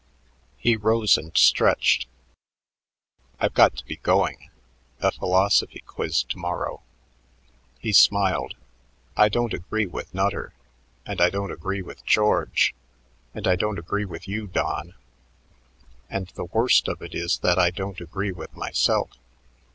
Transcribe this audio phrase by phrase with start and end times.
[0.57, 2.07] He rose and stretched.
[3.39, 4.49] "I've got to be going
[4.99, 6.81] philosophy quiz to morrow."
[7.77, 8.55] He smiled.
[9.15, 10.55] "I don't agree with Nutter,
[11.05, 12.73] and I don't agree with George,
[13.35, 14.95] and I don't agree with you, Don;
[16.09, 19.11] and the worst of it is that I don't agree with myself.